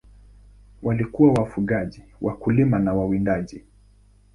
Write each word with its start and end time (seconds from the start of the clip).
Walikuwa 0.83 1.33
wafugaji, 1.33 2.03
wakulima 2.21 2.79
na 2.79 2.93
wawindaji. 2.93 3.63